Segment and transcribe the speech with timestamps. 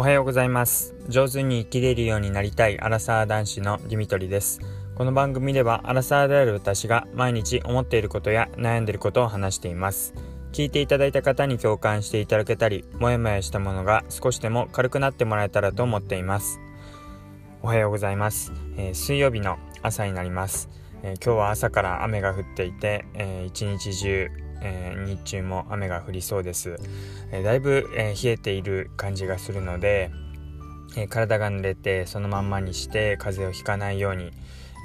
[0.00, 0.94] おはようございます。
[1.10, 4.58] 上手に生きれるようになりたいアラサー男子のディミトリです。
[4.94, 10.14] この番組ではアラサーである私が毎日思っていることや悩んでいることを話しています。
[10.52, 16.60] 聞いていただいた方に共感していただけたりもやもやしたものが少しでも軽くなってもらえたらと思っています。
[17.60, 20.70] おはようございます、えー、水曜日の朝になります、
[21.02, 24.28] えー、今日は朝から雨が降っていて、えー、一日中
[24.62, 26.78] えー、日中も雨が降りそうです、
[27.32, 30.10] えー、だいぶ、え、冷えている感じがするので、
[30.96, 34.32] え体が濡れてそのまんまにして風邪をひかないように、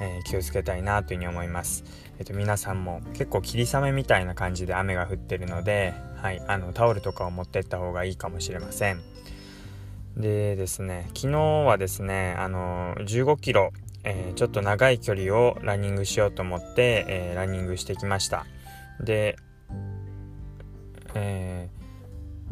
[0.00, 1.84] え気をつけたいなというふうに思います、
[2.18, 9.00] えーと、皆さんも結構霧雨みたいな感じで雨が降ってるので、はい、あのタオルとかを持ってった方がいいかもしれません。
[10.16, 13.72] でですね昨日はですねあの15キロ
[14.08, 18.46] えー、ちょっと長い距離をランニングしようと思って、えー、ランニングしてきました。
[19.00, 19.36] で
[21.16, 21.68] え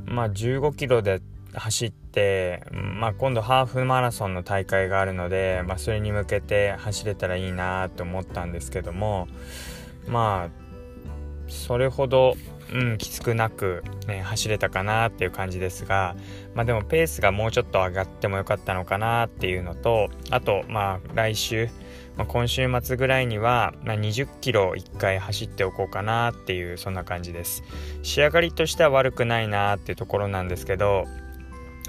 [0.07, 1.21] ー、まあ15キロで
[1.53, 9.29] 走って、まあ、今度ハーフマラソンの大会があるので、まあ、それに向けて走れたらいいなと思ったんですけども
[10.07, 10.65] まあ
[11.49, 12.35] それほど、
[12.73, 16.17] うん、きつくなく、ね、走れたかなっていう感じですが、
[16.55, 21.69] まあ、でもペースがもうちょっと上がってもよかったのかなっていうのとあとまあ来週
[22.17, 27.63] まあ、今週末ぐらいには、まあ、20キロ1回走っておこうかなっていうそんな感じです。
[28.03, 31.07] 仕上がりとしては悪くないなっていうところなんですけど、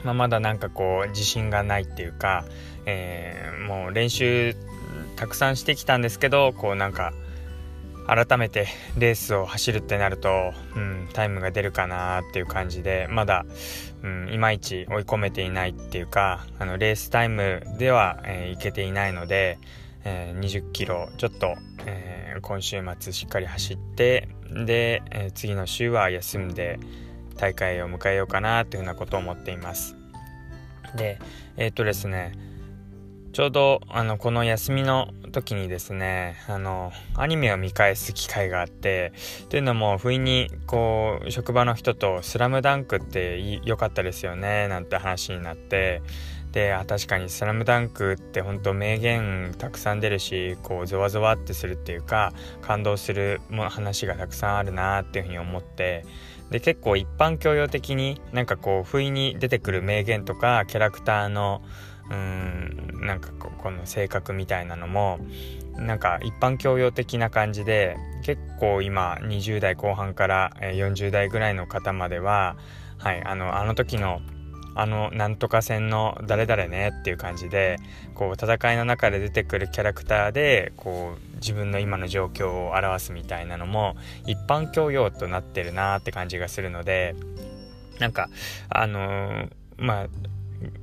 [0.03, 2.45] まあ、まだなんかこう自信がないっていうか、
[2.85, 4.55] えー、もう練習
[5.15, 7.13] たくさんしてきたんですけどこうなんか
[8.07, 13.45] 改めてレースを走るってなると、うん、タイムが出るかなっていう感じでまだ、
[14.03, 19.57] うん、いまいち追い込めていないっていうかあのレースタイムでは、えー、いけていないので、
[20.05, 24.29] えー、20キロちょっと、えー、今週末しっかり走って
[24.65, 26.79] で、えー、次の週は休んで
[27.35, 29.97] 大会を迎えようかなというふうなことを思っています。
[30.95, 31.19] で
[31.57, 32.31] えっ、とですね
[33.33, 39.11] ちょうどあのこの休みの時にですねあのアニメを見返す機会があって
[39.49, 46.01] というのも不意にこう職場の人と「スラムダンクって良かったですよね」なんて話になって
[46.55, 56.05] であ確かに「スラムダンクって本当名言たくさん出るしこうゾワゾワってするっていうか感動するも話がたくさんあるなっていうふうに思って
[56.51, 61.61] で結構一般教養的になんかこう不意に出てくる名言とかキャラクターの
[62.09, 65.19] うんなんかこの性格みたいなのも
[65.73, 72.55] なんか一般教養的な感じで結構今20代後半から40代ぐらいの方までは、
[72.97, 74.21] はい、あのあの時の
[74.75, 77.77] あのなんとか戦の誰々ねっていう感じで
[78.13, 83.95] こう戦いの中で出てくるキャラクターでこう自分の今の状況を表すみたいなのも
[84.27, 87.15] 一般教養となってるなって感じがするので
[87.99, 88.29] なんか
[88.69, 90.07] あのー、まあ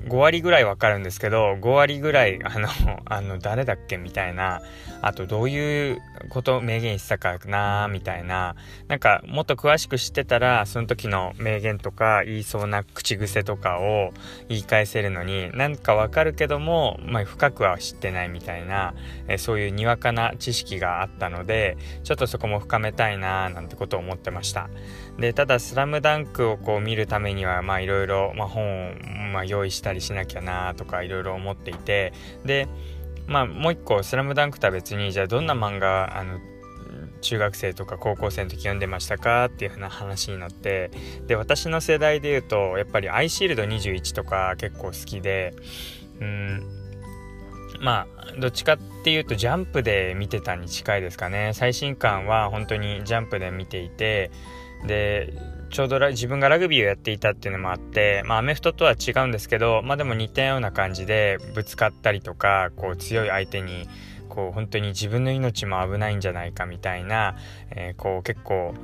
[0.06, 2.69] 5割ぐらいわかるんですけど5割ぐらいあの
[3.06, 4.62] あの誰だっけみたいな
[5.00, 8.55] あとどういうこと名言したかなみたいな
[8.88, 14.12] なんかもっと詳しく知ってたらその時の名言とか言いそうな口癖とかを
[14.49, 18.94] 言い返せるのになんかわかるけども、まあ、深くは知ってないみたいな、
[19.28, 24.69] えそういうにわかな知識があったのでちょっとそこも深めたいななんてことを思ってました。
[25.18, 28.94] でただ「スラムダンクをこう見るためにはまあいろいろ本を
[29.32, 32.12] まあ用意したりしなきゃなとかいろいろ思っていて
[32.44, 32.68] で
[33.26, 36.38] まあもう一個「スラムダンクとは別にじゃあどんな漫画あの
[37.20, 40.90] 中学生とか高校生の時読んでましたかっていう風な話になって
[41.26, 45.54] で私の世代で言うとやっぱり「アイシールド21」とか結構好きで
[46.20, 46.62] うん
[47.80, 51.50] まあどっちかっていうとジャンプで見てたに近いですかね。
[51.54, 54.30] 最新刊は本当にジャンプで見ていて
[54.87, 55.32] で
[55.70, 63.88] ちょうど自分がラグビーをやっていたっていうのもあって、まあ、アメフトとは違うんですけど、まあ、でも似たような感じでぶつかったりとかこう強い相手に
[64.28, 67.37] こう本当に自分の命も危ないんじゃないかみたいな、
[67.71, 68.75] えー、こう結構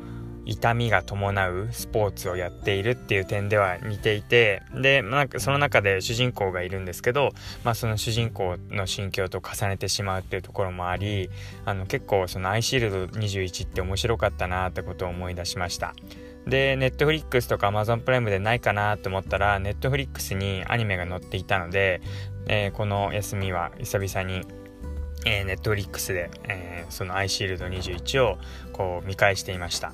[0.49, 7.31] 痛みが伴うスポーツをやっているっていう点では似ていてでなんかその中で主人公がいるんですけど、
[7.65, 11.29] まあ、その主人公の心境と重ねてしまうっていうところもあり
[11.67, 15.95] あの結構そのアイシールド21って面白かったなってことを思い出しました。
[16.49, 22.01] で、ネットフリックスとか Amazon プライムでないかなと思ったら、ネットフリックスにアニメが載っていたので、
[22.47, 24.47] えー、この休みは久々に、
[25.25, 28.39] えー、ネットリックスで、えー、そのアイシールド21を
[28.73, 29.93] こう見返していました。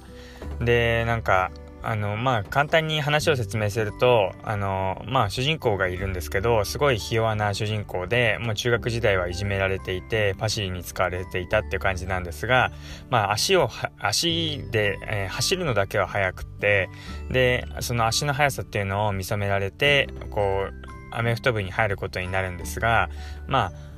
[0.61, 1.51] で、なんか、
[1.87, 12.73] あのまあ簡単に話を説明するとあのまあ主人公がいるんですけどすごいひ弱な主人公でもう中学時代はいじめられていてパシリに使われていたっていう感じなんですが
[13.11, 13.69] まあ足を
[13.99, 16.89] 足で、えー、走るのだけは速くって
[17.31, 23.11] でその足の速さっていうのを見初められてこうアメフト部に入ることになるんですが
[23.47, 23.94] まあ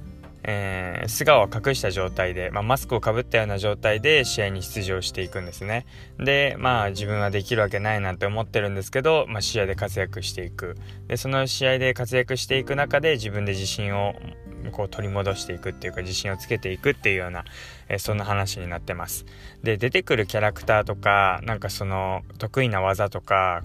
[0.49, 5.87] えー、素顔を隠した状態で、まあ、マスクをかぶったような状態で試合に出場していくんですね。
[6.19, 10.77] で、まあ自分はできるわけないなんて思ってるんですけど、まあ、試合で活躍していく。
[11.09, 14.15] で、その試合で活躍していく中で自分で自信を
[14.71, 17.45] こう取り戻していくっていうか自信をつけていくっていうような、
[17.89, 19.27] えー、そんな話になってます。
[19.65, 23.63] で、出てくるキャラクターとか、なんかその得意な技とか、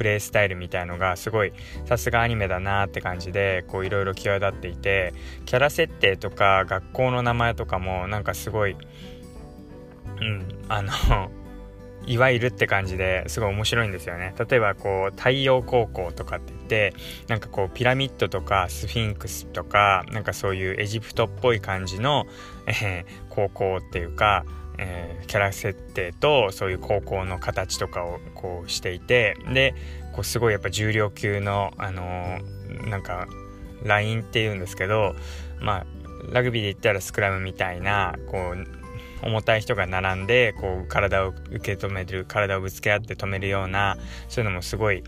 [0.00, 1.52] プレイスタイルみたいのがすごい
[1.84, 5.12] さすがアニメだなって感じでこういろいろ際立っていて
[5.44, 8.78] キャラ設定とか学校の名前とかもなんかすごい
[10.22, 11.30] うんあの
[12.06, 14.34] いわゆるって感じですごい面白いんですよね。
[14.38, 16.94] 例えばこう太陽高校とかって言って
[17.28, 22.26] なんかこうピラミッドとかスフィンクスとかなんかそういうエジプトっぽい感じの、
[22.66, 24.46] えー、高校っていうか
[24.82, 29.74] えー、キャラ設定とそういう高校の形とかをこうしていてで
[30.12, 33.28] こうすごいやっぱ重量級の、あのー、なんか
[33.84, 35.14] ラインっていうんですけど
[35.60, 35.86] まあ
[36.32, 38.79] ラグビーで言ったらスクラムみたいなこう
[39.22, 43.96] 重たい人が並んでこう体を受け止める体をぶつけ合って止めるような
[44.28, 45.02] そういうのもすごい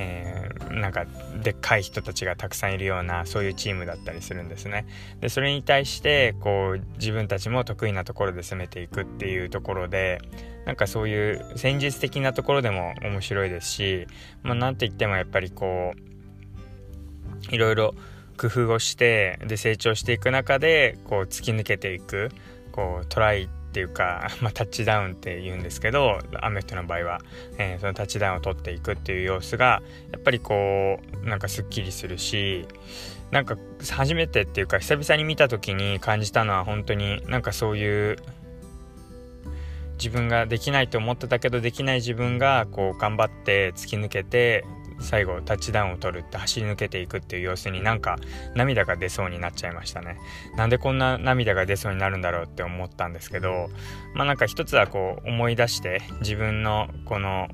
[0.00, 1.06] えー、なんか
[1.42, 4.86] でっかい人たちがたくさんいるようなそういうチームだったりするんですね。
[5.20, 10.20] でそれに対してこう自分たちも得意なところで攻めていくっていうところで
[10.66, 14.06] なんかそういう戦術的なところでも面白いですし、
[14.42, 17.94] まあ、なんて言ってもやっぱりこういろいろ
[18.36, 22.30] 工夫をしてで成長していく中でこう突き抜けていく
[22.70, 27.20] こうトライっていうか、 まあ、タッチダウンって言うんですけどアメフトの場合は、
[27.58, 29.82] えー、そのタッチダウンを取っていくっていう様子が
[30.12, 32.66] やっぱりこうなんかすっきりするし
[33.30, 33.56] なんか
[33.90, 38.16] 初めてっていうか久々に見た時に感じたのは本当になんかそういう
[39.98, 44.64] 自分ができないと思ってたけどできない自分がこう頑張って突き抜けて
[45.00, 48.16] 最後タッチダウンを取るって走り抜けていくっていう様子になんか
[48.54, 50.18] 涙が出そうになっちゃいましたね。
[50.56, 53.68] なんでこんな涙が出そうになるんだろうって思ったんですけど
[54.14, 57.48] まあなんか一つはこう思い出して自分のこの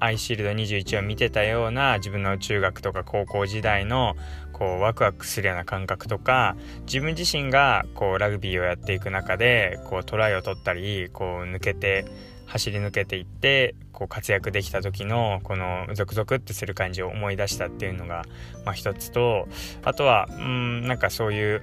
[0.00, 4.14] アイシールド21を見てたような自分の中学とか高校時代の
[4.52, 6.56] こうワクワクするような感覚とか
[6.86, 12.06] 自分自身がこうラグビーをやっていく中でこうトライを取ったりこう抜けて
[12.48, 18.24] 走り抜けていってこう活躍できた時のこのゾクゾクってする感じを思い出したっていうのが、
[18.64, 19.46] まあ、一つと
[19.84, 21.62] あとはうんなんかそういう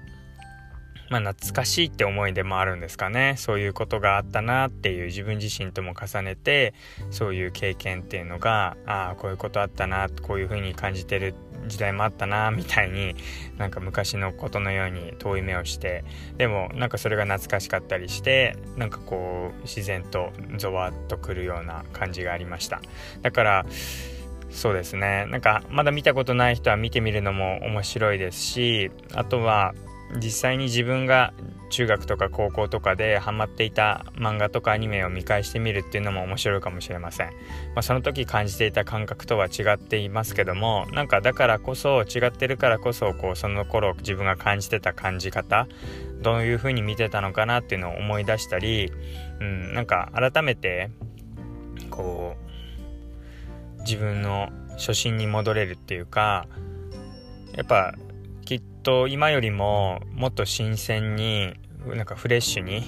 [1.10, 3.36] まあ、懐かしいって思いでもあるんですかね。
[3.38, 6.74] そういうことがあったなっていう自分自身とも重ねて
[7.12, 11.36] そういう経験っていうのがああこういうことあったなこういう風に感じてる
[11.68, 13.16] 時代もあったなみたいに
[13.58, 16.04] なんか昔のことのように遠い目をして
[16.38, 22.82] でもなんかそれが懐かしかったりしてなんかこう自然とゾワッとくるような感じがありました。
[23.22, 23.66] だから
[24.50, 25.26] そうですね。
[25.30, 29.74] なんかまだ見たことない人は見てみるのも面白いですしあとは
[30.16, 31.34] 実際に自分が
[31.76, 45.68] 中学とか高校とかでハマっていた漫画とかアニメを見返してみるっていうのも面白いかもしれません、まあ、その時感じていた感覚とは違っていますけどもなんかだからこそ違ってるからこそこうその頃自分が感じてた感じ方
[46.22, 48.94] どういう風に見てたのかなっていうのを思い出したり、
[49.42, 50.92] うん、なんか改めて
[51.90, 52.38] こ
[53.78, 56.48] う自分の初心に戻れるっていうか
[57.54, 57.96] やっぱ
[58.46, 61.54] きっと今よりももっと新鮮に
[61.94, 62.84] なんかフレッシュに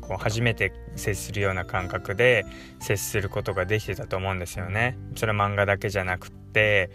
[0.00, 2.46] こう初めて接するような感覚で
[2.80, 4.96] 接することができてたと思うんですよね。
[5.16, 6.90] それは漫画だけじゃなくって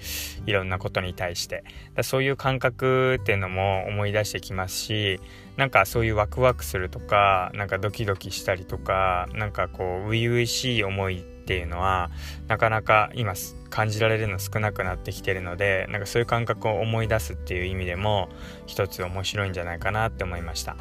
[0.47, 5.19] いろんなことに対してだそういう感覚っていうのも思い出してきますし
[5.57, 12.09] なんかそういうワクワクするとかなんかドキドキしたりとかなんかこう初々しい思いっていうのは
[12.47, 13.33] なかなか今
[13.69, 18.29] 感じられるの少なくなってきてるのでなんかそういう感覚を思い出すっていう意味でも
[18.65, 20.75] 一つ面白いんじゃないかなって思いました。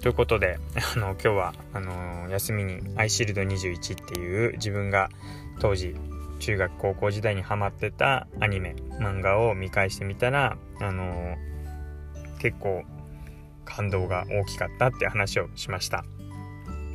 [0.00, 0.58] ということで
[0.96, 5.10] あの今日はあの休みに「アイシールド21」っていう自分が
[5.60, 5.96] 当時
[6.38, 11.36] 中学高校時代にハマってたアニメ漫画を見返してみたらあの
[12.38, 12.84] 結構
[13.64, 16.04] 感動が大きかったって話をしました。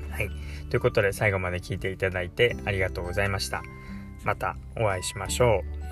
[0.10, 0.29] はい。
[0.69, 3.62] ということで最後まで聞いていただいてありがとうございました。
[4.24, 5.82] またお会いしましょう。